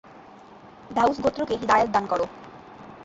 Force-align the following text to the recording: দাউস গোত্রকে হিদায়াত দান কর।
দাউস 0.91 1.17
গোত্রকে 1.23 1.55
হিদায়াত 1.61 1.89
দান 1.95 2.05
কর। 2.11 2.21